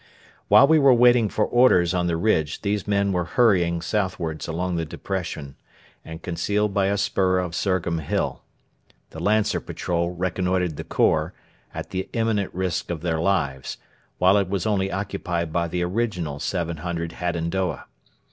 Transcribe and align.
While 0.47 0.65
we 0.65 0.79
were 0.79 0.95
waiting 0.95 1.29
for 1.29 1.45
orders 1.45 1.93
on 1.93 2.07
the 2.07 2.17
ridge 2.17 2.61
these 2.61 2.87
men 2.87 3.11
were 3.11 3.25
hurrying 3.37 3.83
southwards 3.83 4.47
along 4.47 4.75
the 4.75 4.83
depression, 4.83 5.55
and 6.03 6.23
concealed 6.23 6.73
by 6.73 6.87
a 6.87 6.97
spur 6.97 7.37
of 7.37 7.53
Surgham 7.53 7.99
Hill. 7.99 8.41
The 9.11 9.19
Lancer 9.19 9.59
patrol 9.61 10.09
reconnoitred 10.09 10.77
the 10.77 10.83
khor, 10.83 11.35
at 11.71 11.91
the 11.91 12.09
imminent 12.13 12.51
risk 12.51 12.89
of 12.89 13.01
their 13.01 13.19
lives, 13.19 13.77
while 14.17 14.39
it 14.39 14.49
was 14.49 14.65
only 14.65 14.91
occupied 14.91 15.53
by 15.53 15.67
the 15.67 15.83
original 15.83 16.39
700 16.39 17.11
Hadendoa. 17.11 17.83